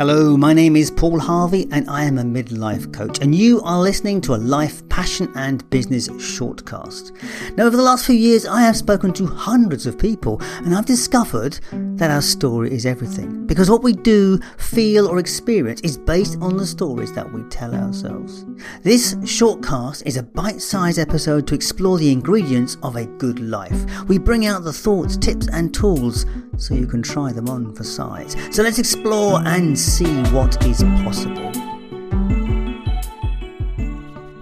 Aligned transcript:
Hello, 0.00 0.34
my 0.34 0.54
name 0.54 0.76
is 0.76 0.90
Paul 0.90 1.20
Harvey 1.20 1.68
and 1.70 1.86
I 1.90 2.04
am 2.04 2.16
a 2.16 2.22
midlife 2.22 2.90
coach, 2.90 3.18
and 3.20 3.34
you 3.34 3.60
are 3.60 3.78
listening 3.78 4.22
to 4.22 4.34
a 4.34 4.36
life, 4.36 4.88
passion, 4.88 5.30
and 5.34 5.68
business 5.68 6.08
shortcast. 6.08 7.12
Now, 7.58 7.66
over 7.66 7.76
the 7.76 7.82
last 7.82 8.06
few 8.06 8.14
years, 8.14 8.46
I 8.46 8.62
have 8.62 8.78
spoken 8.78 9.12
to 9.12 9.26
hundreds 9.26 9.84
of 9.84 9.98
people, 9.98 10.40
and 10.64 10.74
I've 10.74 10.86
discovered 10.86 11.60
that 11.72 12.10
our 12.10 12.22
story 12.22 12.72
is 12.72 12.86
everything 12.86 13.46
because 13.46 13.70
what 13.70 13.82
we 13.82 13.92
do, 13.92 14.38
feel, 14.56 15.06
or 15.06 15.18
experience 15.18 15.82
is 15.82 15.98
based 15.98 16.38
on 16.40 16.56
the 16.56 16.66
stories 16.66 17.12
that 17.12 17.30
we 17.30 17.42
tell 17.50 17.74
ourselves. 17.74 18.46
This 18.82 19.16
shortcast 19.16 20.06
is 20.06 20.16
a 20.16 20.22
bite 20.22 20.62
sized 20.62 20.98
episode 20.98 21.46
to 21.48 21.54
explore 21.54 21.98
the 21.98 22.10
ingredients 22.10 22.78
of 22.82 22.96
a 22.96 23.04
good 23.04 23.38
life. 23.38 24.08
We 24.08 24.16
bring 24.16 24.46
out 24.46 24.64
the 24.64 24.72
thoughts, 24.72 25.18
tips, 25.18 25.46
and 25.52 25.74
tools 25.74 26.24
so 26.60 26.74
you 26.74 26.86
can 26.86 27.02
try 27.02 27.32
them 27.32 27.48
on 27.48 27.74
for 27.74 27.84
size. 27.84 28.36
So 28.50 28.62
let's 28.62 28.78
explore 28.78 29.40
and 29.46 29.78
see 29.78 30.22
what 30.24 30.62
is 30.66 30.82
possible. 31.02 31.50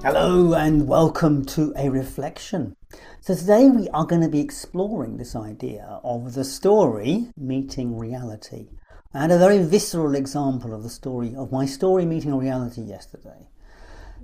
Hello 0.02 0.54
and 0.54 0.88
welcome 0.88 1.44
to 1.46 1.72
a 1.76 1.88
reflection. 1.88 2.74
So 3.20 3.36
today 3.36 3.68
we 3.68 3.88
are 3.90 4.04
going 4.04 4.22
to 4.22 4.28
be 4.28 4.40
exploring 4.40 5.16
this 5.16 5.36
idea 5.36 6.00
of 6.02 6.34
the 6.34 6.44
story 6.44 7.28
meeting 7.36 7.96
reality. 7.96 8.70
I 9.14 9.20
had 9.22 9.30
a 9.30 9.38
very 9.38 9.62
visceral 9.62 10.16
example 10.16 10.74
of 10.74 10.82
the 10.82 10.90
story 10.90 11.34
of 11.36 11.52
my 11.52 11.66
story 11.66 12.04
meeting 12.04 12.36
reality 12.36 12.82
yesterday. 12.82 13.48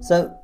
So 0.01 0.37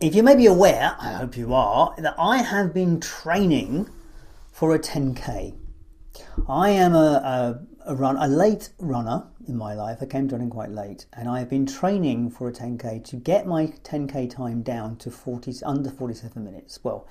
if 0.00 0.14
you 0.14 0.22
may 0.24 0.34
be 0.34 0.46
aware, 0.46 0.96
I 0.98 1.12
hope 1.12 1.36
you 1.36 1.54
are, 1.54 1.94
that 1.98 2.16
I 2.18 2.38
have 2.38 2.74
been 2.74 2.98
training 3.00 3.88
for 4.50 4.74
a 4.74 4.78
10k. 4.78 5.54
I 6.48 6.70
am 6.70 6.94
a, 6.94 7.58
a, 7.86 7.90
a 7.92 7.94
run 7.94 8.16
a 8.16 8.28
late 8.28 8.70
runner 8.78 9.26
in 9.48 9.56
my 9.56 9.74
life. 9.74 9.98
I 10.00 10.06
came 10.06 10.28
to 10.28 10.34
running 10.36 10.50
quite 10.50 10.70
late, 10.70 11.06
and 11.12 11.28
I 11.28 11.40
have 11.40 11.50
been 11.50 11.66
training 11.66 12.30
for 12.30 12.48
a 12.48 12.52
10k 12.52 13.04
to 13.04 13.16
get 13.16 13.46
my 13.46 13.66
10k 13.66 14.30
time 14.30 14.62
down 14.62 14.96
to 14.98 15.10
40 15.10 15.64
under 15.64 15.90
47 15.90 16.44
minutes. 16.44 16.78
Well, 16.84 17.08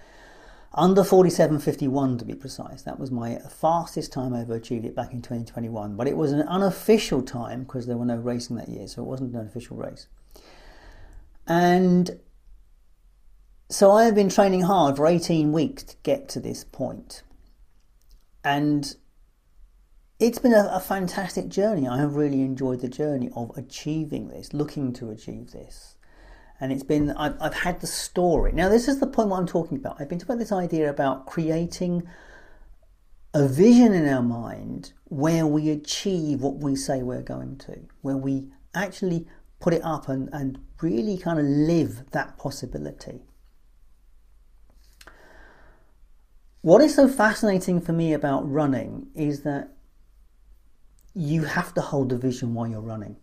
under 0.73 1.03
47.51 1.03 2.19
to 2.19 2.25
be 2.25 2.33
precise. 2.33 2.81
That 2.83 2.99
was 2.99 3.11
my 3.11 3.39
fastest 3.39 4.11
time 4.11 4.33
I 4.33 4.41
ever 4.41 4.55
achieved 4.55 4.85
it 4.85 4.95
back 4.95 5.13
in 5.13 5.21
2021. 5.21 5.95
But 5.95 6.07
it 6.07 6.17
was 6.17 6.31
an 6.31 6.41
unofficial 6.41 7.21
time 7.21 7.63
because 7.63 7.87
there 7.87 7.97
were 7.97 8.05
no 8.05 8.17
racing 8.17 8.55
that 8.57 8.69
year, 8.69 8.87
so 8.87 9.01
it 9.01 9.05
wasn't 9.05 9.33
an 9.35 9.45
official 9.45 9.77
race. 9.77 10.07
And 11.47 12.19
so 13.69 13.91
I 13.91 14.05
have 14.05 14.15
been 14.15 14.29
training 14.29 14.61
hard 14.61 14.95
for 14.95 15.07
18 15.07 15.51
weeks 15.51 15.83
to 15.83 15.95
get 16.03 16.29
to 16.29 16.39
this 16.39 16.63
point. 16.63 17.23
And 18.43 18.95
it's 20.19 20.39
been 20.39 20.53
a, 20.53 20.69
a, 20.71 20.79
fantastic 20.79 21.49
journey. 21.49 21.87
I 21.87 21.97
have 21.97 22.15
really 22.15 22.41
enjoyed 22.41 22.79
the 22.79 22.87
journey 22.87 23.29
of 23.35 23.51
achieving 23.57 24.29
this, 24.29 24.53
looking 24.53 24.93
to 24.93 25.09
achieve 25.09 25.51
this. 25.51 25.97
And 26.61 26.71
it's 26.71 26.83
been, 26.83 27.11
I've, 27.11 27.35
I've 27.41 27.53
had 27.53 27.81
the 27.81 27.87
story. 27.87 28.53
Now, 28.53 28.69
this 28.69 28.87
is 28.87 28.99
the 28.99 29.07
point 29.07 29.29
what 29.29 29.39
I'm 29.39 29.47
talking 29.47 29.77
about. 29.77 29.97
I've 29.99 30.07
been 30.07 30.19
talking 30.19 30.35
about 30.35 30.39
this 30.39 30.53
idea 30.53 30.89
about 30.89 31.25
creating 31.25 32.03
a 33.33 33.45
vision 33.45 33.91
in 33.93 34.07
our 34.07 34.21
mind 34.21 34.93
where 35.05 35.45
we 35.45 35.69
achieve 35.69 36.39
what 36.39 36.63
we 36.63 36.77
say 36.77 37.03
we're 37.03 37.21
going 37.21 37.57
to, 37.57 37.77
where 38.01 38.15
we 38.15 38.47
actually 38.73 39.27
put 39.59 39.73
it 39.73 39.83
up 39.83 40.07
and, 40.07 40.29
and 40.31 40.59
really 40.81 41.17
kind 41.17 41.39
of 41.39 41.45
live 41.45 42.09
that 42.11 42.37
possibility. 42.37 43.21
What 46.61 46.81
is 46.81 46.95
so 46.95 47.09
fascinating 47.09 47.81
for 47.81 47.91
me 47.91 48.13
about 48.13 48.49
running 48.49 49.07
is 49.13 49.41
that 49.41 49.74
you 51.15 51.45
have 51.45 51.73
to 51.73 51.81
hold 51.81 52.09
the 52.09 52.17
vision 52.17 52.53
while 52.53 52.67
you're 52.67 52.81
running. 52.81 53.15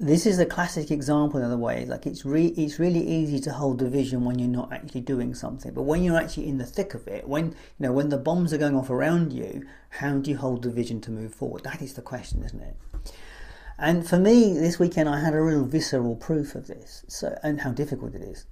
This 0.00 0.26
is 0.26 0.38
a 0.38 0.46
classic 0.46 0.92
example, 0.92 1.40
in 1.40 1.46
other 1.46 1.56
ways. 1.56 1.88
Like 1.88 2.06
it's 2.06 2.24
re- 2.24 2.54
it's 2.56 2.78
really 2.78 3.04
easy 3.04 3.40
to 3.40 3.52
hold 3.52 3.80
the 3.80 3.88
vision 3.88 4.24
when 4.24 4.38
you're 4.38 4.48
not 4.48 4.72
actually 4.72 5.00
doing 5.00 5.34
something, 5.34 5.72
but 5.74 5.82
when 5.82 6.04
you're 6.04 6.20
actually 6.20 6.46
in 6.46 6.58
the 6.58 6.66
thick 6.66 6.94
of 6.94 7.08
it, 7.08 7.26
when 7.26 7.46
you 7.46 7.54
know 7.80 7.92
when 7.92 8.10
the 8.10 8.18
bombs 8.18 8.52
are 8.52 8.58
going 8.58 8.76
off 8.76 8.90
around 8.90 9.32
you, 9.32 9.66
how 9.88 10.18
do 10.18 10.30
you 10.30 10.36
hold 10.36 10.62
the 10.62 10.70
vision 10.70 11.00
to 11.00 11.10
move 11.10 11.34
forward? 11.34 11.64
That 11.64 11.82
is 11.82 11.94
the 11.94 12.02
question, 12.02 12.44
isn't 12.44 12.60
it? 12.60 12.76
And 13.76 14.06
for 14.06 14.18
me, 14.18 14.52
this 14.52 14.78
weekend, 14.78 15.08
I 15.08 15.20
had 15.20 15.34
a 15.34 15.40
real 15.40 15.64
visceral 15.64 16.14
proof 16.14 16.54
of 16.54 16.68
this, 16.68 17.04
so 17.08 17.36
and 17.42 17.62
how 17.62 17.72
difficult 17.72 18.14
it 18.14 18.22
is. 18.22 18.44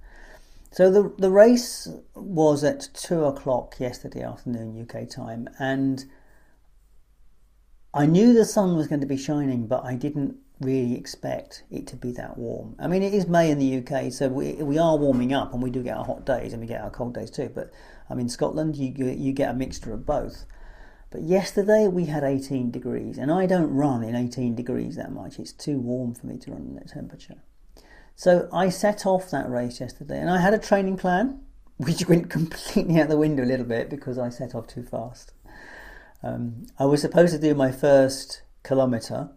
So 0.71 0.91
the 0.91 1.13
the 1.17 1.31
race 1.31 1.87
was 2.13 2.65
at 2.65 2.89
two 2.93 3.23
o'clock 3.23 3.79
yesterday 3.79 4.21
afternoon 4.21 4.85
UK 4.85 5.07
time, 5.07 5.47
and 5.59 6.03
I 7.97 8.05
knew 8.05 8.33
the 8.33 8.45
sun 8.45 8.77
was 8.77 8.85
going 8.87 9.01
to 9.01 9.07
be 9.07 9.17
shining, 9.17 9.65
but 9.65 9.83
I 9.83 9.95
didn't 9.95 10.37
really 10.61 10.95
expect 10.95 11.63
it 11.71 11.87
to 11.87 11.95
be 11.95 12.11
that 12.11 12.37
warm. 12.37 12.75
I 12.77 12.87
mean, 12.87 13.01
it 13.01 13.11
is 13.11 13.25
May 13.25 13.49
in 13.49 13.57
the 13.57 13.77
UK, 13.77 14.11
so 14.11 14.29
we, 14.29 14.53
we 14.53 14.77
are 14.77 14.95
warming 14.95 15.33
up, 15.33 15.51
and 15.51 15.63
we 15.63 15.71
do 15.71 15.81
get 15.81 15.97
our 15.97 16.05
hot 16.05 16.23
days 16.23 16.53
and 16.53 16.61
we 16.61 16.67
get 16.67 16.81
our 16.81 16.91
cold 16.91 17.15
days 17.15 17.31
too. 17.31 17.49
But 17.53 17.71
I 18.07 18.13
mean, 18.13 18.29
Scotland, 18.29 18.75
you 18.75 18.93
you 19.07 19.33
get 19.33 19.49
a 19.49 19.53
mixture 19.55 19.93
of 19.93 20.05
both. 20.05 20.45
But 21.09 21.23
yesterday 21.23 21.87
we 21.87 22.05
had 22.05 22.23
18 22.23 22.69
degrees, 22.69 23.17
and 23.17 23.31
I 23.31 23.47
don't 23.47 23.73
run 23.73 24.03
in 24.03 24.15
18 24.15 24.53
degrees 24.53 24.95
that 24.97 25.11
much. 25.11 25.39
It's 25.39 25.51
too 25.53 25.79
warm 25.79 26.13
for 26.13 26.27
me 26.27 26.37
to 26.37 26.51
run 26.51 26.61
in 26.61 26.75
that 26.75 26.89
temperature. 26.89 27.37
So 28.15 28.47
I 28.53 28.69
set 28.69 29.07
off 29.07 29.31
that 29.31 29.49
race 29.49 29.79
yesterday, 29.79 30.19
and 30.19 30.29
I 30.29 30.39
had 30.39 30.53
a 30.53 30.59
training 30.59 30.97
plan, 30.97 31.39
which 31.77 32.07
went 32.07 32.29
completely 32.29 33.01
out 33.01 33.09
the 33.09 33.17
window 33.17 33.43
a 33.43 33.45
little 33.45 33.65
bit 33.65 33.89
because 33.89 34.19
I 34.19 34.29
set 34.29 34.53
off 34.53 34.67
too 34.67 34.83
fast. 34.83 35.33
Um, 36.23 36.65
I 36.79 36.85
was 36.85 37.01
supposed 37.01 37.33
to 37.33 37.39
do 37.39 37.53
my 37.53 37.71
first 37.71 38.41
kilometre 38.63 39.29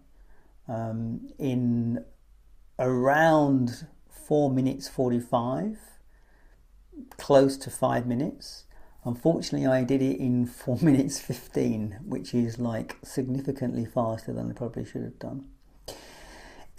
um, 0.69 1.29
in 1.39 2.05
around 2.79 3.87
four 4.09 4.51
minutes 4.51 4.89
45, 4.89 5.79
close 7.17 7.57
to 7.59 7.71
five 7.71 8.07
minutes. 8.07 8.65
Unfortunately, 9.05 9.67
I 9.67 9.85
did 9.85 10.03
it 10.03 10.19
in 10.19 10.47
four 10.47 10.79
minutes 10.83 11.21
15, 11.21 11.99
which 12.05 12.35
is 12.35 12.59
like 12.59 12.97
significantly 13.03 13.85
faster 13.85 14.33
than 14.33 14.51
I 14.51 14.55
probably 14.55 14.85
should 14.85 15.03
have 15.03 15.19
done. 15.19 15.47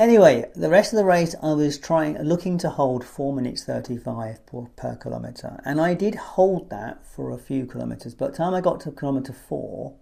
Anyway, 0.01 0.49
the 0.55 0.67
rest 0.67 0.93
of 0.93 0.97
the 0.97 1.05
race, 1.05 1.35
I 1.43 1.53
was 1.53 1.77
trying, 1.77 2.17
looking 2.23 2.57
to 2.57 2.71
hold 2.71 3.05
four 3.05 3.35
minutes 3.35 3.63
35 3.65 4.43
per, 4.47 4.61
per 4.75 4.95
kilometre, 4.95 5.61
and 5.63 5.79
I 5.79 5.93
did 5.93 6.15
hold 6.15 6.71
that 6.71 7.05
for 7.05 7.29
a 7.29 7.37
few 7.37 7.67
kilometres. 7.67 8.15
But 8.15 8.33
time 8.33 8.55
I 8.55 8.61
got 8.61 8.79
to 8.79 8.91
kilometre 8.91 9.31
four, 9.31 9.93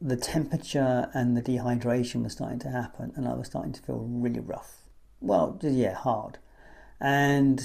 the 0.00 0.16
temperature 0.16 1.10
and 1.12 1.36
the 1.36 1.42
dehydration 1.42 2.22
was 2.22 2.34
starting 2.34 2.60
to 2.60 2.70
happen, 2.70 3.12
and 3.16 3.26
I 3.26 3.34
was 3.34 3.48
starting 3.48 3.72
to 3.72 3.82
feel 3.82 4.06
really 4.08 4.38
rough. 4.38 4.82
Well, 5.20 5.58
yeah, 5.60 5.94
hard. 5.94 6.38
And 7.00 7.60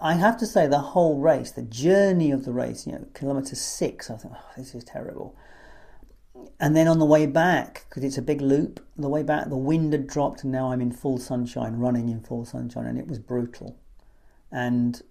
I 0.00 0.14
have 0.14 0.38
to 0.38 0.46
say, 0.46 0.66
the 0.66 0.78
whole 0.78 1.20
race, 1.20 1.50
the 1.50 1.60
journey 1.60 2.30
of 2.30 2.46
the 2.46 2.52
race, 2.54 2.86
you 2.86 2.92
know, 2.92 3.04
kilometre 3.12 3.56
six, 3.56 4.08
I 4.08 4.16
thought, 4.16 4.32
oh, 4.34 4.52
this 4.56 4.74
is 4.74 4.84
terrible. 4.84 5.36
And 6.58 6.76
then 6.76 6.88
on 6.88 6.98
the 6.98 7.04
way 7.04 7.26
back, 7.26 7.86
because 7.88 8.04
it's 8.04 8.18
a 8.18 8.22
big 8.22 8.40
loop, 8.40 8.84
the 8.96 9.08
way 9.08 9.22
back, 9.22 9.48
the 9.48 9.56
wind 9.56 9.92
had 9.92 10.06
dropped, 10.06 10.42
and 10.42 10.52
now 10.52 10.72
I'm 10.72 10.80
in 10.80 10.92
full 10.92 11.18
sunshine, 11.18 11.76
running 11.76 12.08
in 12.08 12.20
full 12.20 12.44
sunshine, 12.44 12.86
and 12.86 12.98
it 12.98 13.06
was 13.06 13.18
brutal. 13.18 13.76
And 14.50 15.02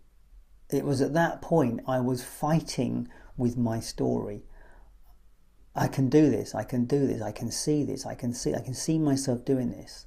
it 0.69 0.85
was 0.85 1.01
at 1.01 1.13
that 1.13 1.41
point 1.41 1.81
I 1.88 2.00
was 2.00 2.23
fighting 2.23 3.07
with 3.38 3.57
my 3.57 3.79
story. 3.79 4.44
I 5.75 5.88
can 5.88 6.09
do 6.09 6.29
this, 6.29 6.53
I 6.53 6.63
can 6.63 6.85
do 6.85 7.07
this, 7.07 7.22
I 7.22 7.31
can 7.31 7.51
see 7.51 7.84
this, 7.84 8.05
I 8.05 8.16
can 8.16 8.34
see, 8.34 8.53
I 8.53 8.61
can 8.61 8.73
see 8.73 9.00
myself 9.00 9.44
doing 9.44 9.72
this. 9.72 10.05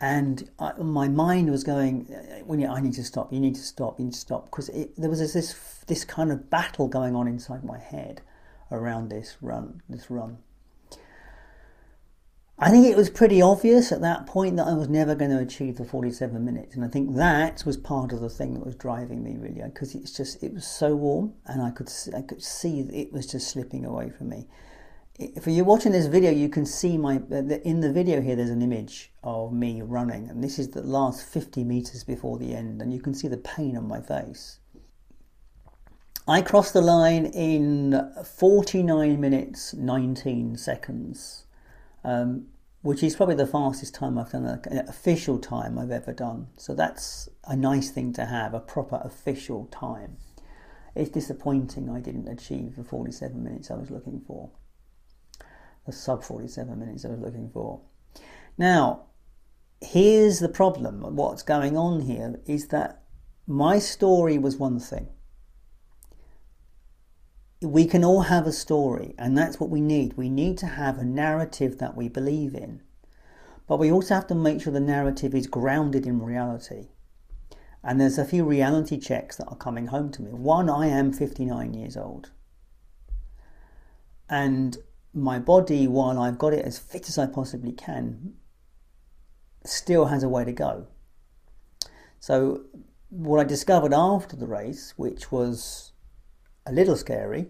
And 0.00 0.50
I, 0.58 0.72
my 0.74 1.08
mind 1.08 1.50
was 1.50 1.64
going, 1.64 2.06
uh, 2.12 2.54
yeah, 2.54 2.72
I 2.72 2.80
need 2.80 2.94
to 2.94 3.04
stop, 3.04 3.32
you 3.32 3.40
need 3.40 3.54
to 3.54 3.62
stop, 3.62 3.98
you 3.98 4.06
need 4.06 4.14
to 4.14 4.20
stop. 4.20 4.46
Because 4.46 4.68
there 4.96 5.08
was 5.08 5.32
this, 5.32 5.84
this 5.86 6.04
kind 6.04 6.30
of 6.30 6.50
battle 6.50 6.88
going 6.88 7.14
on 7.14 7.28
inside 7.28 7.64
my 7.64 7.78
head 7.78 8.20
around 8.70 9.08
this 9.08 9.36
run, 9.40 9.80
this 9.88 10.10
run. 10.10 10.38
I 12.58 12.70
think 12.70 12.86
it 12.86 12.96
was 12.96 13.10
pretty 13.10 13.42
obvious 13.42 13.92
at 13.92 14.00
that 14.00 14.26
point 14.26 14.56
that 14.56 14.66
I 14.66 14.72
was 14.72 14.88
never 14.88 15.14
going 15.14 15.30
to 15.30 15.40
achieve 15.40 15.76
the 15.76 15.84
47 15.84 16.42
minutes, 16.42 16.74
and 16.74 16.82
I 16.82 16.88
think 16.88 17.14
that 17.16 17.62
was 17.66 17.76
part 17.76 18.14
of 18.14 18.20
the 18.20 18.30
thing 18.30 18.54
that 18.54 18.64
was 18.64 18.74
driving 18.74 19.22
me 19.22 19.36
really, 19.36 19.60
because 19.62 19.94
it's 19.94 20.16
just 20.16 20.42
it 20.42 20.54
was 20.54 20.66
so 20.66 20.96
warm, 20.96 21.34
and 21.44 21.60
I 21.60 21.70
could 21.70 21.92
I 22.16 22.22
could 22.22 22.42
see 22.42 22.80
it 22.80 23.12
was 23.12 23.26
just 23.26 23.48
slipping 23.48 23.84
away 23.84 24.08
from 24.08 24.30
me. 24.30 24.48
If 25.18 25.46
you're 25.46 25.66
watching 25.66 25.92
this 25.92 26.06
video, 26.06 26.30
you 26.30 26.48
can 26.48 26.64
see 26.64 26.96
my 26.96 27.16
in 27.62 27.80
the 27.80 27.92
video 27.92 28.22
here. 28.22 28.36
There's 28.36 28.48
an 28.48 28.62
image 28.62 29.12
of 29.22 29.52
me 29.52 29.82
running, 29.82 30.30
and 30.30 30.42
this 30.42 30.58
is 30.58 30.70
the 30.70 30.82
last 30.82 31.26
50 31.26 31.62
meters 31.62 32.04
before 32.04 32.38
the 32.38 32.54
end, 32.54 32.80
and 32.80 32.90
you 32.90 33.02
can 33.02 33.12
see 33.12 33.28
the 33.28 33.36
pain 33.36 33.76
on 33.76 33.86
my 33.86 34.00
face. 34.00 34.60
I 36.26 36.40
crossed 36.40 36.72
the 36.72 36.80
line 36.80 37.26
in 37.26 38.12
49 38.24 39.20
minutes 39.20 39.74
19 39.74 40.56
seconds 40.56 41.45
um, 42.06 42.46
which 42.82 43.02
is 43.02 43.16
probably 43.16 43.34
the 43.34 43.46
fastest 43.46 43.94
time 43.94 44.16
I've 44.16 44.30
done, 44.30 44.46
an 44.46 44.88
official 44.88 45.38
time 45.40 45.76
I've 45.76 45.90
ever 45.90 46.12
done. 46.12 46.46
So 46.56 46.72
that's 46.72 47.28
a 47.44 47.56
nice 47.56 47.90
thing 47.90 48.12
to 48.14 48.26
have, 48.26 48.54
a 48.54 48.60
proper 48.60 49.00
official 49.04 49.66
time. 49.66 50.16
It's 50.94 51.10
disappointing 51.10 51.90
I 51.90 51.98
didn't 52.00 52.28
achieve 52.28 52.76
the 52.76 52.84
47 52.84 53.42
minutes 53.42 53.70
I 53.72 53.74
was 53.74 53.90
looking 53.90 54.22
for. 54.24 54.50
the 55.84 55.92
sub 55.92 56.22
47 56.22 56.78
minutes 56.78 57.04
I 57.04 57.08
was 57.08 57.20
looking 57.20 57.50
for. 57.50 57.80
Now, 58.56 59.06
here's 59.80 60.38
the 60.38 60.48
problem. 60.48 61.16
What's 61.16 61.42
going 61.42 61.76
on 61.76 62.02
here 62.02 62.40
is 62.46 62.68
that 62.68 63.02
my 63.48 63.80
story 63.80 64.38
was 64.38 64.56
one 64.56 64.78
thing. 64.78 65.08
We 67.60 67.86
can 67.86 68.04
all 68.04 68.22
have 68.22 68.46
a 68.46 68.52
story, 68.52 69.14
and 69.18 69.36
that's 69.36 69.58
what 69.58 69.70
we 69.70 69.80
need. 69.80 70.16
We 70.16 70.28
need 70.28 70.58
to 70.58 70.66
have 70.66 70.98
a 70.98 71.04
narrative 71.04 71.78
that 71.78 71.96
we 71.96 72.08
believe 72.08 72.54
in. 72.54 72.82
But 73.66 73.78
we 73.78 73.90
also 73.90 74.14
have 74.14 74.26
to 74.28 74.34
make 74.34 74.60
sure 74.60 74.72
the 74.72 74.80
narrative 74.80 75.34
is 75.34 75.46
grounded 75.46 76.06
in 76.06 76.22
reality. 76.22 76.88
And 77.82 78.00
there's 78.00 78.18
a 78.18 78.24
few 78.24 78.44
reality 78.44 78.98
checks 78.98 79.36
that 79.36 79.48
are 79.48 79.56
coming 79.56 79.86
home 79.86 80.10
to 80.12 80.22
me. 80.22 80.32
One, 80.32 80.68
I 80.68 80.88
am 80.88 81.12
59 81.12 81.72
years 81.72 81.96
old. 81.96 82.30
And 84.28 84.76
my 85.14 85.38
body, 85.38 85.86
while 85.86 86.18
I've 86.18 86.38
got 86.38 86.52
it 86.52 86.64
as 86.64 86.78
fit 86.78 87.08
as 87.08 87.16
I 87.16 87.26
possibly 87.26 87.72
can, 87.72 88.34
still 89.64 90.06
has 90.06 90.22
a 90.22 90.28
way 90.28 90.44
to 90.44 90.52
go. 90.52 90.88
So, 92.20 92.64
what 93.08 93.38
I 93.38 93.44
discovered 93.44 93.94
after 93.94 94.36
the 94.36 94.46
race, 94.46 94.94
which 94.96 95.30
was 95.30 95.92
a 96.66 96.72
little 96.72 96.96
scary, 96.96 97.48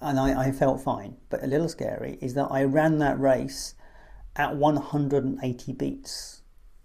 and 0.00 0.20
I, 0.20 0.46
I, 0.46 0.52
felt 0.52 0.80
fine, 0.80 1.16
but 1.28 1.42
a 1.42 1.48
little 1.48 1.68
scary, 1.68 2.16
is 2.20 2.34
that 2.34 2.48
I 2.50 2.62
ran 2.62 2.98
that 2.98 3.18
race 3.18 3.74
at 4.36 4.56
180 4.56 5.72
beats 5.72 6.42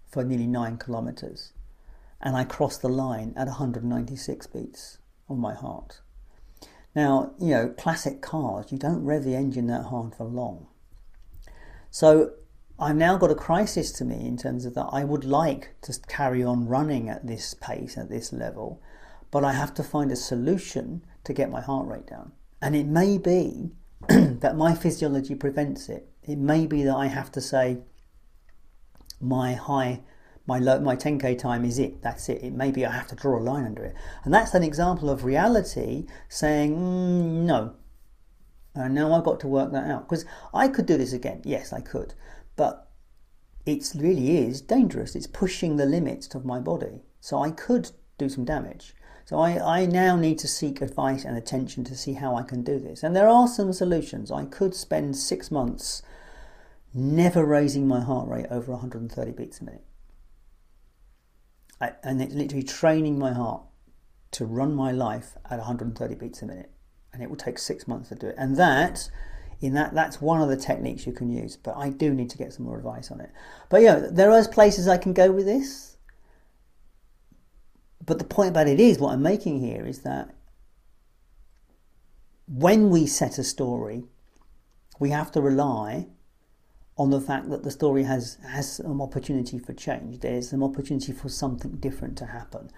for 0.09 0.23
nearly 0.23 0.47
nine 0.47 0.77
kilometers, 0.77 1.53
and 2.19 2.35
I 2.35 2.43
crossed 2.43 2.81
the 2.81 2.89
line 2.89 3.33
at 3.37 3.47
196 3.47 4.47
beats 4.47 4.97
on 5.29 5.39
my 5.39 5.53
heart. 5.53 6.01
Now, 6.95 7.33
you 7.39 7.51
know, 7.51 7.69
classic 7.69 8.21
cars, 8.21 8.71
you 8.71 8.77
don't 8.77 9.05
rev 9.05 9.23
the 9.23 9.35
engine 9.35 9.67
that 9.67 9.85
hard 9.85 10.15
for 10.15 10.25
long. 10.25 10.67
So 11.89 12.33
I've 12.79 12.95
now 12.95 13.17
got 13.17 13.31
a 13.31 13.35
crisis 13.35 13.91
to 13.93 14.05
me 14.05 14.25
in 14.27 14.37
terms 14.37 14.65
of 14.65 14.73
that 14.73 14.89
I 14.91 15.03
would 15.03 15.23
like 15.23 15.75
to 15.83 15.97
carry 16.07 16.43
on 16.43 16.67
running 16.67 17.09
at 17.09 17.27
this 17.27 17.53
pace, 17.53 17.97
at 17.97 18.09
this 18.09 18.33
level, 18.33 18.81
but 19.29 19.45
I 19.45 19.53
have 19.53 19.73
to 19.75 19.83
find 19.83 20.11
a 20.11 20.15
solution 20.15 21.03
to 21.23 21.33
get 21.33 21.49
my 21.49 21.61
heart 21.61 21.87
rate 21.87 22.07
down. 22.07 22.31
And 22.61 22.75
it 22.75 22.87
may 22.87 23.17
be 23.17 23.71
that 24.09 24.55
my 24.55 24.75
physiology 24.75 25.35
prevents 25.35 25.89
it. 25.89 26.09
It 26.23 26.37
may 26.37 26.65
be 26.67 26.83
that 26.83 26.95
I 26.95 27.07
have 27.07 27.31
to 27.33 27.41
say 27.41 27.79
my 29.19 29.53
high 29.53 30.01
my 30.47 30.59
low, 30.59 30.79
my 30.79 30.95
10k 30.95 31.37
time 31.37 31.63
is 31.63 31.79
it. 31.79 32.01
That's 32.01 32.27
it. 32.27 32.43
It 32.43 32.53
may 32.53 32.71
be 32.71 32.85
I 32.85 32.91
have 32.91 33.07
to 33.07 33.15
draw 33.15 33.37
a 33.37 33.39
line 33.39 33.65
under 33.65 33.85
it, 33.85 33.95
and 34.23 34.33
that's 34.33 34.53
an 34.53 34.63
example 34.63 35.09
of 35.09 35.23
reality 35.23 36.07
saying 36.29 36.75
mm, 36.75 37.45
no. 37.45 37.75
And 38.73 38.95
now 38.95 39.13
I've 39.13 39.23
got 39.23 39.39
to 39.41 39.47
work 39.47 39.71
that 39.73 39.89
out 39.89 40.07
because 40.07 40.25
I 40.53 40.67
could 40.67 40.85
do 40.85 40.97
this 40.97 41.13
again. 41.13 41.41
Yes, 41.45 41.73
I 41.73 41.81
could, 41.81 42.15
but 42.55 42.89
it 43.65 43.91
really 43.95 44.37
is 44.37 44.61
dangerous. 44.61 45.15
It's 45.15 45.27
pushing 45.27 45.75
the 45.75 45.85
limits 45.85 46.33
of 46.33 46.45
my 46.45 46.59
body, 46.59 47.03
so 47.19 47.41
I 47.41 47.51
could 47.51 47.91
do 48.17 48.27
some 48.27 48.45
damage. 48.45 48.95
So 49.31 49.39
I, 49.39 49.83
I 49.83 49.85
now 49.85 50.17
need 50.17 50.39
to 50.39 50.47
seek 50.49 50.81
advice 50.81 51.23
and 51.23 51.37
attention 51.37 51.85
to 51.85 51.95
see 51.95 52.11
how 52.11 52.35
I 52.35 52.43
can 52.43 52.63
do 52.63 52.77
this. 52.77 53.01
And 53.01 53.15
there 53.15 53.29
are 53.29 53.47
some 53.47 53.71
solutions. 53.71 54.29
I 54.29 54.43
could 54.43 54.75
spend 54.75 55.15
six 55.15 55.49
months 55.49 56.01
never 56.93 57.45
raising 57.45 57.87
my 57.87 58.01
heart 58.01 58.27
rate 58.27 58.47
over 58.51 58.73
130 58.73 59.31
beats 59.31 59.61
a 59.61 59.63
minute. 59.63 59.85
And 61.79 62.21
it's 62.21 62.33
literally 62.33 62.63
training 62.63 63.17
my 63.17 63.31
heart 63.31 63.61
to 64.31 64.43
run 64.43 64.75
my 64.75 64.91
life 64.91 65.37
at 65.49 65.59
130 65.59 66.15
beats 66.15 66.41
a 66.41 66.45
minute. 66.45 66.69
And 67.13 67.23
it 67.23 67.29
will 67.29 67.37
take 67.37 67.57
six 67.57 67.87
months 67.87 68.09
to 68.09 68.15
do 68.15 68.27
it. 68.27 68.35
And 68.37 68.57
that 68.57 69.09
in 69.61 69.75
that 69.75 69.93
that's 69.93 70.19
one 70.19 70.41
of 70.41 70.49
the 70.49 70.57
techniques 70.57 71.07
you 71.07 71.13
can 71.13 71.31
use. 71.31 71.55
But 71.55 71.77
i 71.77 71.87
do 71.87 72.13
need 72.13 72.31
to 72.31 72.37
get 72.37 72.51
some 72.51 72.65
more 72.65 72.77
advice 72.77 73.09
on 73.11 73.21
it. 73.21 73.29
But 73.69 73.81
yeah 73.81 74.07
there 74.11 74.29
are 74.29 74.45
places 74.49 74.89
i 74.89 74.97
can 74.97 75.13
go 75.13 75.31
with 75.31 75.45
this 75.45 75.90
but 78.05 78.19
the 78.19 78.25
point 78.25 78.49
about 78.49 78.67
it 78.67 78.79
is 78.79 78.99
what 78.99 79.13
i'm 79.13 79.21
making 79.21 79.59
here 79.59 79.85
is 79.85 79.99
that 79.99 80.33
when 82.47 82.89
we 82.89 83.05
set 83.05 83.37
a 83.37 83.43
story 83.43 84.03
we 84.99 85.09
have 85.09 85.31
to 85.31 85.41
rely 85.41 86.07
on 87.01 87.09
the 87.09 87.19
fact 87.19 87.49
that 87.49 87.63
the 87.63 87.71
story 87.71 88.03
has 88.03 88.37
has 88.47 88.75
some 88.75 89.01
opportunity 89.01 89.57
for 89.57 89.73
change. 89.73 90.19
There's 90.19 90.49
some 90.49 90.63
opportunity 90.63 91.11
for 91.11 91.29
something 91.29 91.71
different 91.77 92.17
to 92.19 92.27
happen. 92.27 92.69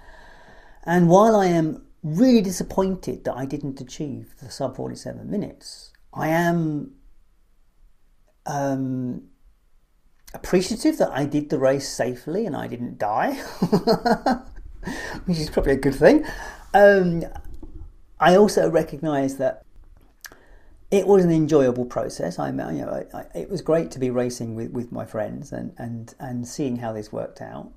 And 0.86 1.10
while 1.10 1.36
I 1.36 1.48
am 1.48 1.86
really 2.04 2.42
disappointed 2.42 3.26
that 3.26 3.36
I 3.36 3.46
didn't 3.46 3.82
achieve 3.82 4.36
the 4.42 4.50
sub 4.50 4.78
47 4.78 5.30
minutes, 5.30 5.92
I 6.14 6.30
am 6.30 6.94
um, 8.46 9.24
appreciative 10.34 10.98
that 11.00 11.12
I 11.12 11.26
did 11.26 11.50
the 11.50 11.60
race 11.60 11.90
safely 11.90 12.46
and 12.46 12.56
I 12.56 12.68
didn't 12.68 12.98
die, 12.98 13.42
which 15.26 15.40
is 15.40 15.50
probably 15.50 15.74
a 15.74 15.78
good 15.78 15.96
thing. 15.96 16.26
Um, 16.74 17.24
I 18.20 18.36
also 18.36 18.70
recognise 18.70 19.38
that 19.38 19.64
it 20.92 21.08
was 21.08 21.26
an 21.26 21.32
enjoyable 21.32 21.86
process. 21.86 22.38
I, 22.38 22.50
you 22.50 22.54
know, 22.56 23.06
I, 23.14 23.18
I, 23.18 23.26
it 23.34 23.50
was 23.50 23.62
great 23.62 23.90
to 23.92 24.00
be 24.00 24.10
racing 24.10 24.56
with, 24.56 24.72
with 24.72 24.92
my 24.92 25.06
friends 25.06 25.52
and, 25.52 25.74
and, 25.78 26.14
and 26.20 26.48
seeing 26.48 26.78
how 26.78 26.94
this 26.94 27.12
worked 27.12 27.42
out 27.42 27.72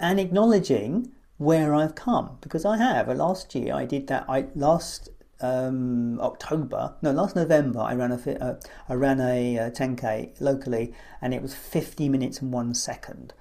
and 0.00 0.18
acknowledging 0.18 1.12
where 1.38 1.74
I've 1.74 1.94
come 1.94 2.38
because 2.40 2.64
I 2.64 2.76
have. 2.76 3.08
Last 3.08 3.54
year 3.54 3.74
I 3.74 3.84
did 3.84 4.08
that. 4.08 4.24
I 4.28 4.46
last 4.54 5.08
um, 5.40 6.20
October, 6.20 6.94
no, 7.02 7.12
last 7.12 7.34
November 7.34 7.80
I 7.80 7.94
ran 7.94 8.12
a 8.12 8.44
uh, 8.44 8.54
I 8.88 8.94
ran 8.94 9.20
a, 9.20 9.56
a 9.56 9.66
uh, 9.66 9.70
10k 9.70 10.40
locally 10.40 10.92
and 11.20 11.32
it 11.32 11.42
was 11.42 11.54
50 11.54 12.08
minutes 12.08 12.40
and 12.40 12.52
one 12.52 12.74
second. 12.74 13.34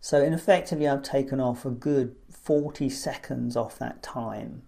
So 0.00 0.22
in 0.22 0.32
effectively 0.32 0.88
I've 0.88 1.02
taken 1.02 1.40
off 1.40 1.64
a 1.64 1.70
good 1.70 2.16
40 2.30 2.88
seconds 2.88 3.56
off 3.56 3.78
that 3.78 4.02
time, 4.02 4.62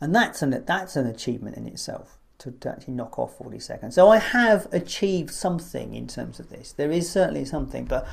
and 0.00 0.14
that's 0.14 0.42
an 0.42 0.64
that's 0.66 0.96
an 0.96 1.06
achievement 1.06 1.56
in 1.56 1.66
itself 1.66 2.18
to, 2.38 2.50
to, 2.52 2.70
actually 2.70 2.94
knock 2.94 3.18
off 3.18 3.36
40 3.38 3.58
seconds. 3.58 3.94
So 3.94 4.08
I 4.08 4.18
have 4.18 4.66
achieved 4.72 5.30
something 5.30 5.94
in 5.94 6.06
terms 6.06 6.38
of 6.38 6.50
this. 6.50 6.72
There 6.72 6.90
is 6.90 7.10
certainly 7.10 7.44
something, 7.44 7.86
but 7.86 8.06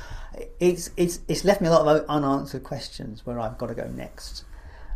it's 0.60 0.90
it's 0.96 1.20
it's 1.28 1.44
left 1.44 1.60
me 1.60 1.68
a 1.68 1.70
lot 1.70 1.86
of 1.86 2.04
unanswered 2.08 2.64
questions 2.64 3.26
where 3.26 3.38
I've 3.38 3.58
got 3.58 3.66
to 3.68 3.74
go 3.74 3.86
next. 3.88 4.44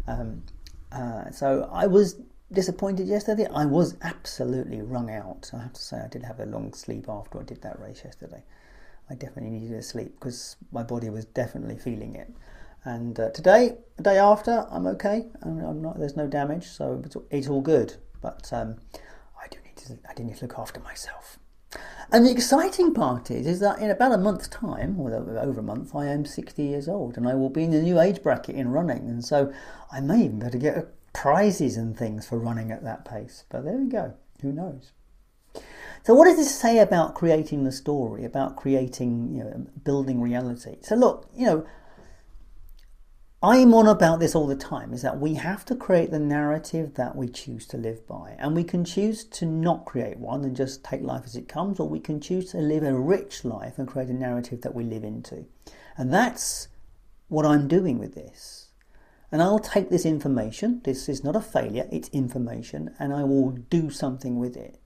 Um, 0.06 0.42
uh, 0.90 1.30
so 1.30 1.68
I 1.70 1.86
was 1.86 2.16
disappointed 2.50 3.06
yesterday. 3.06 3.46
I 3.52 3.66
was 3.66 3.96
absolutely 4.02 4.80
wrung 4.80 5.10
out. 5.10 5.50
I 5.52 5.62
have 5.62 5.74
to 5.74 5.82
say 5.82 5.98
I 5.98 6.08
did 6.08 6.22
have 6.22 6.40
a 6.40 6.46
long 6.46 6.72
sleep 6.72 7.06
after 7.08 7.38
I 7.38 7.42
did 7.42 7.60
that 7.62 7.78
race 7.78 8.02
yesterday. 8.04 8.42
I 9.10 9.14
definitely 9.14 9.50
needed 9.50 9.76
a 9.76 9.82
sleep 9.82 10.14
because 10.18 10.56
my 10.72 10.82
body 10.82 11.08
was 11.10 11.24
definitely 11.24 11.78
feeling 11.78 12.14
it. 12.14 12.30
And 12.84 13.18
uh, 13.18 13.30
today, 13.30 13.76
the 13.96 14.02
day 14.02 14.18
after, 14.18 14.66
I'm 14.70 14.86
okay. 14.86 15.26
I'm, 15.42 15.58
I'm, 15.60 15.82
not. 15.82 15.98
There's 15.98 16.16
no 16.16 16.26
damage, 16.26 16.66
so 16.66 17.02
it's, 17.04 17.16
it's 17.30 17.48
all 17.48 17.60
good. 17.60 17.94
But 18.20 18.50
um, 18.52 18.76
I 19.40 19.46
didn't 19.48 20.26
need 20.26 20.36
to 20.36 20.46
look 20.46 20.58
after 20.58 20.80
myself. 20.80 21.38
And 22.10 22.24
the 22.24 22.30
exciting 22.30 22.94
part 22.94 23.30
is, 23.30 23.46
is 23.46 23.60
that 23.60 23.80
in 23.80 23.90
about 23.90 24.12
a 24.12 24.18
month's 24.18 24.48
time, 24.48 24.98
or 24.98 25.12
over 25.12 25.60
a 25.60 25.62
month, 25.62 25.94
I 25.94 26.06
am 26.06 26.24
60 26.24 26.62
years 26.62 26.88
old 26.88 27.18
and 27.18 27.28
I 27.28 27.34
will 27.34 27.50
be 27.50 27.64
in 27.64 27.70
the 27.70 27.82
new 27.82 28.00
age 28.00 28.22
bracket 28.22 28.56
in 28.56 28.70
running. 28.70 29.08
And 29.08 29.22
so 29.22 29.52
I 29.92 30.00
may 30.00 30.24
even 30.24 30.38
be 30.38 30.46
able 30.46 30.52
to 30.52 30.58
get 30.58 31.12
prizes 31.12 31.76
and 31.76 31.96
things 31.96 32.26
for 32.26 32.38
running 32.38 32.70
at 32.70 32.82
that 32.84 33.04
pace. 33.04 33.44
But 33.50 33.64
there 33.64 33.76
we 33.76 33.88
go. 33.88 34.14
Who 34.40 34.52
knows? 34.52 34.92
So, 36.04 36.14
what 36.14 36.24
does 36.24 36.36
this 36.36 36.54
say 36.54 36.78
about 36.78 37.14
creating 37.14 37.64
the 37.64 37.72
story, 37.72 38.24
about 38.24 38.56
creating, 38.56 39.34
you 39.34 39.44
know, 39.44 39.66
building 39.84 40.20
reality? 40.20 40.76
So, 40.82 40.94
look, 40.94 41.28
you 41.34 41.46
know, 41.46 41.66
I'm 43.40 43.72
on 43.72 43.86
about 43.86 44.18
this 44.18 44.34
all 44.34 44.48
the 44.48 44.56
time 44.56 44.92
is 44.92 45.02
that 45.02 45.20
we 45.20 45.34
have 45.34 45.64
to 45.66 45.76
create 45.76 46.10
the 46.10 46.18
narrative 46.18 46.94
that 46.94 47.14
we 47.14 47.28
choose 47.28 47.66
to 47.66 47.76
live 47.76 48.04
by. 48.04 48.34
And 48.36 48.56
we 48.56 48.64
can 48.64 48.84
choose 48.84 49.22
to 49.24 49.46
not 49.46 49.84
create 49.84 50.18
one 50.18 50.44
and 50.44 50.56
just 50.56 50.82
take 50.82 51.02
life 51.02 51.22
as 51.24 51.36
it 51.36 51.46
comes, 51.46 51.78
or 51.78 51.88
we 51.88 52.00
can 52.00 52.20
choose 52.20 52.50
to 52.50 52.58
live 52.58 52.82
a 52.82 52.98
rich 52.98 53.44
life 53.44 53.78
and 53.78 53.86
create 53.86 54.08
a 54.08 54.12
narrative 54.12 54.62
that 54.62 54.74
we 54.74 54.82
live 54.82 55.04
into. 55.04 55.46
And 55.96 56.12
that's 56.12 56.66
what 57.28 57.46
I'm 57.46 57.68
doing 57.68 57.98
with 57.98 58.16
this. 58.16 58.70
And 59.30 59.40
I'll 59.40 59.60
take 59.60 59.88
this 59.88 60.06
information, 60.06 60.80
this 60.82 61.08
is 61.08 61.22
not 61.22 61.36
a 61.36 61.40
failure, 61.40 61.86
it's 61.92 62.08
information, 62.08 62.94
and 62.98 63.12
I 63.12 63.22
will 63.22 63.50
do 63.50 63.90
something 63.90 64.38
with 64.40 64.56
it. 64.56 64.80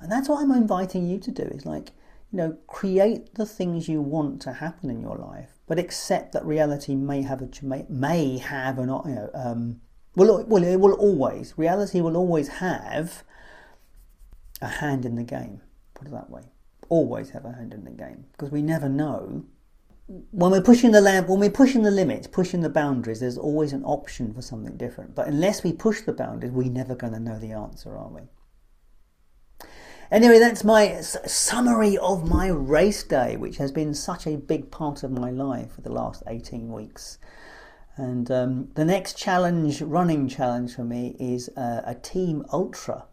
And 0.00 0.10
that's 0.10 0.28
what 0.28 0.42
I'm 0.42 0.52
inviting 0.52 1.06
you 1.06 1.18
to 1.18 1.30
do 1.30 1.42
is 1.42 1.66
like, 1.66 1.92
you 2.32 2.38
know, 2.38 2.56
create 2.66 3.34
the 3.34 3.46
things 3.46 3.88
you 3.88 4.00
want 4.00 4.40
to 4.42 4.54
happen 4.54 4.90
in 4.90 5.00
your 5.00 5.16
life 5.16 5.60
but 5.70 5.78
accept 5.78 6.32
that 6.32 6.44
reality 6.44 6.96
may 6.96 7.22
have 7.22 7.40
a 7.40 7.48
may, 7.88 8.38
have 8.38 8.76
an 8.80 8.88
you 8.88 9.14
know 9.14 9.30
um, 9.34 9.80
well, 10.16 10.44
well 10.48 10.64
it 10.64 10.80
will 10.80 10.94
always 10.94 11.54
reality 11.56 12.00
will 12.00 12.16
always 12.16 12.48
have 12.48 13.22
a 14.60 14.66
hand 14.66 15.06
in 15.06 15.14
the 15.14 15.22
game. 15.22 15.60
Put 15.94 16.08
it 16.08 16.10
that 16.10 16.28
way, 16.28 16.42
always 16.88 17.30
have 17.30 17.44
a 17.44 17.52
hand 17.52 17.72
in 17.72 17.84
the 17.84 17.92
game 17.92 18.24
because 18.32 18.50
we 18.50 18.62
never 18.62 18.88
know 18.88 19.44
when 20.32 20.50
we're 20.50 20.60
pushing 20.60 20.90
the 20.90 21.00
lamp, 21.00 21.28
when 21.28 21.38
we're 21.38 21.50
pushing 21.50 21.84
the 21.84 21.92
limits, 21.92 22.26
pushing 22.26 22.62
the 22.62 22.68
boundaries, 22.68 23.20
there's 23.20 23.38
always 23.38 23.72
an 23.72 23.84
option 23.84 24.34
for 24.34 24.42
something 24.42 24.76
different. 24.76 25.14
But 25.14 25.28
unless 25.28 25.62
we 25.62 25.72
push 25.72 26.00
the 26.00 26.12
boundaries, 26.12 26.50
we're 26.50 26.68
never 26.68 26.96
going 26.96 27.12
to 27.12 27.20
know 27.20 27.38
the 27.38 27.52
answer, 27.52 27.96
are 27.96 28.08
we? 28.08 28.22
Anyway, 30.10 30.40
that's 30.40 30.64
my 30.64 31.00
summary 31.00 31.96
of 31.98 32.28
my 32.28 32.48
race 32.48 33.04
day, 33.04 33.36
which 33.36 33.58
has 33.58 33.70
been 33.70 33.94
such 33.94 34.26
a 34.26 34.36
big 34.36 34.68
part 34.72 35.04
of 35.04 35.12
my 35.12 35.30
life 35.30 35.72
for 35.72 35.82
the 35.82 35.92
last 35.92 36.24
18 36.26 36.72
weeks. 36.72 37.18
And 37.96 38.28
um, 38.28 38.70
the 38.74 38.84
next 38.84 39.16
challenge, 39.16 39.80
running 39.82 40.26
challenge 40.26 40.74
for 40.74 40.82
me, 40.82 41.14
is 41.20 41.48
uh, 41.56 41.82
a 41.84 41.94
team 41.94 42.44
ultra 42.52 43.04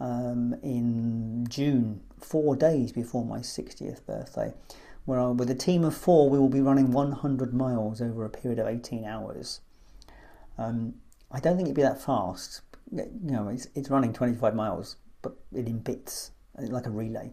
um, 0.00 0.56
in 0.64 1.46
June, 1.48 2.00
four 2.18 2.56
days 2.56 2.90
before 2.90 3.24
my 3.24 3.38
60th 3.38 4.04
birthday. 4.04 4.52
Where 5.04 5.20
I, 5.20 5.28
with 5.28 5.48
a 5.48 5.54
team 5.54 5.84
of 5.84 5.96
four, 5.96 6.28
we 6.28 6.40
will 6.40 6.48
be 6.48 6.60
running 6.60 6.90
100 6.90 7.54
miles 7.54 8.02
over 8.02 8.24
a 8.24 8.30
period 8.30 8.58
of 8.58 8.66
18 8.66 9.04
hours. 9.04 9.60
Um, 10.58 10.94
I 11.30 11.38
don't 11.38 11.56
think 11.56 11.66
it'd 11.66 11.76
be 11.76 11.82
that 11.82 12.02
fast. 12.02 12.62
You 12.90 13.06
know, 13.22 13.48
it's, 13.48 13.68
it's 13.76 13.90
running 13.90 14.12
25 14.12 14.56
miles, 14.56 14.96
but 15.22 15.36
it 15.52 15.66
in 15.66 15.78
bits, 15.78 16.32
like 16.58 16.86
a 16.86 16.90
relay. 16.90 17.32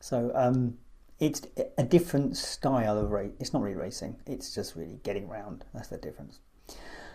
So 0.00 0.30
um, 0.34 0.78
it's 1.18 1.42
a 1.76 1.82
different 1.82 2.36
style 2.36 2.98
of 2.98 3.10
race. 3.10 3.32
It's 3.40 3.52
not 3.52 3.62
really 3.62 3.76
racing. 3.76 4.16
It's 4.26 4.54
just 4.54 4.76
really 4.76 5.00
getting 5.02 5.28
round. 5.28 5.64
That's 5.74 5.88
the 5.88 5.98
difference. 5.98 6.40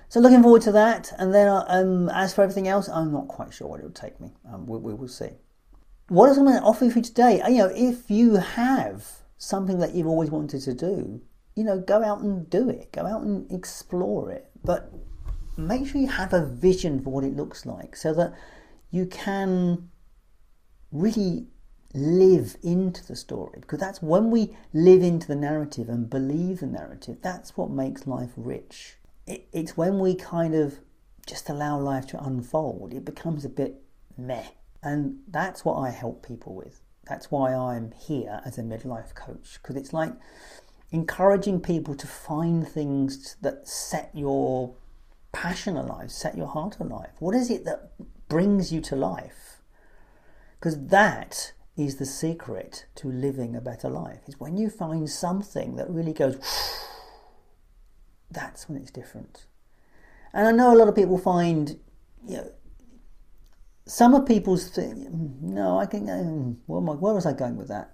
So 0.09 0.19
looking 0.19 0.43
forward 0.43 0.61
to 0.63 0.71
that. 0.73 1.11
And 1.17 1.33
then 1.33 1.47
um, 1.67 2.09
as 2.09 2.33
for 2.33 2.43
everything 2.43 2.67
else, 2.67 2.89
I'm 2.89 3.11
not 3.11 3.27
quite 3.27 3.53
sure 3.53 3.67
what 3.67 3.79
it 3.79 3.83
will 3.83 3.91
take 3.91 4.19
me. 4.19 4.33
Um, 4.51 4.67
we, 4.67 4.77
we 4.77 4.93
will 4.93 5.07
see. 5.07 5.29
What 6.09 6.29
is 6.29 6.37
I'm 6.37 6.45
going 6.45 6.59
to 6.59 6.63
offer 6.63 6.85
you 6.85 7.01
today? 7.01 7.41
Uh, 7.41 7.47
you 7.47 7.57
know, 7.59 7.71
if 7.73 8.11
you 8.11 8.35
have 8.35 9.07
something 9.37 9.79
that 9.79 9.95
you've 9.95 10.07
always 10.07 10.29
wanted 10.29 10.61
to 10.61 10.73
do, 10.73 11.21
you 11.55 11.63
know, 11.63 11.79
go 11.79 12.03
out 12.03 12.19
and 12.19 12.49
do 12.49 12.69
it. 12.69 12.91
Go 12.91 13.05
out 13.05 13.21
and 13.21 13.49
explore 13.51 14.31
it. 14.31 14.51
But 14.63 14.91
make 15.57 15.87
sure 15.87 16.01
you 16.01 16.07
have 16.07 16.33
a 16.33 16.45
vision 16.45 17.01
for 17.01 17.11
what 17.11 17.23
it 17.23 17.35
looks 17.35 17.65
like 17.65 17.95
so 17.95 18.13
that 18.13 18.33
you 18.91 19.05
can 19.05 19.89
really 20.93 21.47
live 21.93 22.55
into 22.63 23.05
the 23.05 23.15
story 23.15 23.59
because 23.59 23.79
that's 23.79 24.01
when 24.01 24.31
we 24.31 24.55
live 24.73 25.03
into 25.03 25.27
the 25.27 25.35
narrative 25.35 25.89
and 25.89 26.09
believe 26.09 26.59
the 26.59 26.65
narrative 26.65 27.17
that's 27.21 27.55
what 27.55 27.69
makes 27.69 28.07
life 28.07 28.31
rich. 28.35 28.95
It, 29.27 29.47
it's 29.51 29.77
when 29.77 29.99
we 29.99 30.15
kind 30.15 30.55
of 30.55 30.79
just 31.27 31.49
allow 31.49 31.79
life 31.79 32.07
to 32.07 32.23
unfold 32.23 32.93
it 32.93 33.05
becomes 33.05 33.45
a 33.45 33.49
bit 33.49 33.81
meh. 34.17 34.47
And 34.81 35.19
that's 35.27 35.63
what 35.63 35.75
i 35.75 35.89
help 35.89 36.25
people 36.25 36.55
with. 36.55 36.81
That's 37.07 37.29
why 37.29 37.53
i'm 37.53 37.91
here 37.91 38.41
as 38.45 38.57
a 38.57 38.63
midlife 38.63 39.13
coach 39.13 39.59
because 39.61 39.75
it's 39.75 39.93
like 39.93 40.13
encouraging 40.91 41.59
people 41.59 41.95
to 41.95 42.07
find 42.07 42.67
things 42.67 43.35
that 43.41 43.67
set 43.67 44.11
your 44.13 44.75
passion 45.31 45.75
alive 45.75 46.11
set 46.11 46.37
your 46.37 46.47
heart 46.47 46.77
alive. 46.79 47.11
What 47.19 47.35
is 47.35 47.51
it 47.51 47.65
that 47.65 47.91
brings 48.29 48.73
you 48.73 48.81
to 48.81 48.95
life 48.95 49.52
because 50.63 50.87
that 50.87 51.51
is 51.75 51.97
the 51.97 52.05
secret 52.05 52.85
to 52.95 53.11
living 53.11 53.53
a 53.53 53.59
better 53.59 53.89
life. 53.89 54.21
Is 54.27 54.39
when 54.39 54.55
you 54.55 54.69
find 54.69 55.09
something 55.09 55.75
that 55.75 55.89
really 55.89 56.13
goes, 56.13 56.37
that's 58.31 58.69
when 58.69 58.77
it's 58.77 58.89
different. 58.89 59.45
And 60.31 60.47
I 60.47 60.53
know 60.53 60.73
a 60.73 60.77
lot 60.77 60.87
of 60.87 60.95
people 60.95 61.17
find, 61.17 61.77
you 62.25 62.37
know, 62.37 62.51
some 63.85 64.15
of 64.15 64.25
people's 64.25 64.69
thing. 64.69 65.37
No, 65.41 65.79
I 65.79 65.85
can. 65.85 66.09
Um, 66.09 66.61
where, 66.65 66.79
I, 66.79 66.97
where 66.97 67.13
was 67.13 67.25
I 67.25 67.33
going 67.33 67.57
with 67.57 67.67
that? 67.67 67.91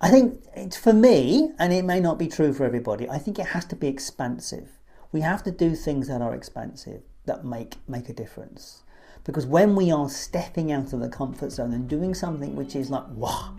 I 0.00 0.08
think 0.08 0.42
it's 0.56 0.78
for 0.78 0.94
me, 0.94 1.50
and 1.58 1.74
it 1.74 1.84
may 1.84 2.00
not 2.00 2.18
be 2.18 2.26
true 2.26 2.54
for 2.54 2.64
everybody. 2.64 3.06
I 3.06 3.18
think 3.18 3.38
it 3.38 3.48
has 3.48 3.66
to 3.66 3.76
be 3.76 3.88
expansive. 3.88 4.78
We 5.12 5.20
have 5.20 5.42
to 5.42 5.50
do 5.50 5.74
things 5.74 6.08
that 6.08 6.22
are 6.22 6.34
expansive 6.34 7.02
that 7.26 7.44
make 7.44 7.74
make 7.88 8.08
a 8.08 8.12
difference. 8.12 8.82
Because 9.24 9.44
when 9.44 9.74
we 9.74 9.90
are 9.90 10.08
stepping 10.08 10.70
out 10.72 10.92
of 10.92 11.00
the 11.00 11.08
comfort 11.08 11.50
zone 11.50 11.72
and 11.72 11.88
doing 11.88 12.14
something 12.14 12.54
which 12.54 12.76
is 12.76 12.90
like, 12.90 13.06
wow, 13.10 13.54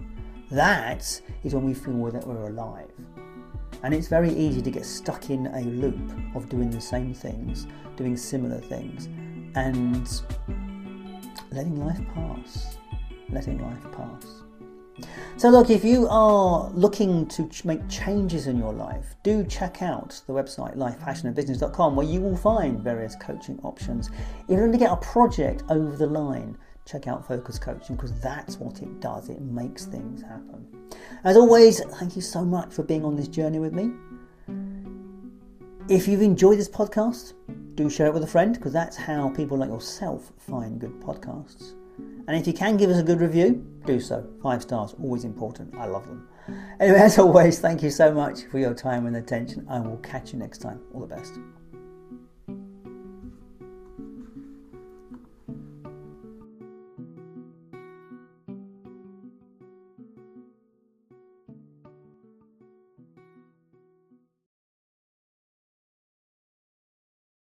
that 0.50 1.22
is 1.44 1.54
when 1.54 1.66
we 1.66 1.74
feel 1.74 2.10
that 2.12 2.26
we're 2.26 2.48
alive. 2.48 2.90
And 3.84 3.94
it's 3.94 4.08
very 4.08 4.32
easy 4.32 4.62
to 4.62 4.72
get 4.72 4.86
stuck 4.86 5.30
in 5.30 5.48
a 5.48 5.62
loop 5.62 6.14
of 6.36 6.50
doing 6.50 6.70
the 6.70 6.82
same 6.82 7.14
things, 7.14 7.68
doing 7.96 8.16
similar 8.16 8.60
things, 8.60 9.08
and 9.56 10.10
letting 11.52 11.76
life 11.86 12.00
pass. 12.16 12.78
Letting 13.30 13.62
life 13.62 13.84
pass. 13.92 14.37
So, 15.38 15.50
look, 15.50 15.70
if 15.70 15.86
you 15.86 16.08
are 16.10 16.70
looking 16.72 17.28
to 17.28 17.50
make 17.64 17.88
changes 17.88 18.48
in 18.48 18.58
your 18.58 18.74
life, 18.74 19.16
do 19.24 19.44
check 19.44 19.82
out 19.82 20.20
the 20.26 20.34
website 20.34 20.76
lifepassionandbusiness.com 20.76 21.96
where 21.96 22.08
you 22.08 22.22
will 22.22 22.38
find 22.38 22.80
various 22.80 23.16
coaching 23.16 23.60
options. 23.64 24.10
If 24.10 24.50
you're 24.50 24.60
going 24.60 24.72
to 24.72 24.78
get 24.78 24.92
a 24.92 24.98
project 24.98 25.64
over 25.70 25.96
the 25.96 26.08
line, 26.08 26.58
check 26.86 27.08
out 27.08 27.28
Focus 27.28 27.60
Coaching 27.60 27.96
because 27.96 28.20
that's 28.20 28.58
what 28.60 28.82
it 28.82 29.00
does. 29.00 29.30
It 29.30 29.42
makes 29.42 29.86
things 29.86 30.24
happen. 30.24 30.66
As 31.24 31.38
always, 31.38 31.82
thank 32.00 32.16
you 32.16 32.22
so 32.22 32.44
much 32.44 32.74
for 32.74 32.82
being 32.82 33.06
on 33.06 33.16
this 33.16 33.28
journey 33.28 33.60
with 33.60 33.74
me. 33.74 33.92
If 35.90 36.08
you've 36.08 36.22
enjoyed 36.22 36.58
this 36.58 36.70
podcast, 36.70 37.34
do 37.76 37.90
share 37.90 38.08
it 38.08 38.14
with 38.14 38.24
a 38.24 38.28
friend 38.28 38.56
because 38.56 38.74
that's 38.74 38.98
how 38.98 39.30
people 39.30 39.58
like 39.58 39.70
yourself 39.70 40.34
find 40.38 40.80
good 40.80 41.00
podcasts. 41.00 41.77
And 42.28 42.36
if 42.36 42.46
you 42.46 42.54
can 42.54 42.78
give 42.78 42.90
us 42.90 43.00
a 43.00 43.04
good 43.04 43.22
review, 43.22 43.66
do 43.86 44.00
so. 44.00 44.28
Five 44.44 44.62
stars, 44.62 44.96
always 45.02 45.24
important. 45.24 45.74
I 45.76 45.86
love 45.86 46.06
them. 46.06 46.28
Anyway, 46.80 47.00
as 47.00 47.18
always, 47.18 47.60
thank 47.60 47.82
you 47.82 47.90
so 47.90 48.14
much 48.14 48.44
for 48.52 48.60
your 48.60 48.74
time 48.74 49.06
and 49.06 49.16
attention. 49.16 49.66
I 49.70 49.80
will 49.80 49.98
catch 49.98 50.34
you 50.34 50.40
next 50.40 50.60
time. 50.60 50.82
All 50.94 51.02
the 51.02 51.08
best. 51.08 51.40